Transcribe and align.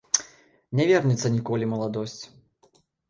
Не 0.79 0.87
вернецца 0.91 1.31
ніколі 1.35 1.69
маладосць. 1.75 2.21